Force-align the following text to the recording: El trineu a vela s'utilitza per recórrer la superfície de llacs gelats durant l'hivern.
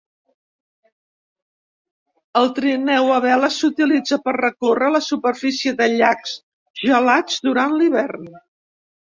El 2.41 2.49
trineu 2.59 3.11
a 3.17 3.17
vela 3.25 3.49
s'utilitza 3.57 4.19
per 4.25 4.33
recórrer 4.39 4.89
la 4.95 5.03
superfície 5.09 5.75
de 5.83 5.89
llacs 5.93 6.35
gelats 6.87 7.39
durant 7.51 7.79
l'hivern. 7.79 8.27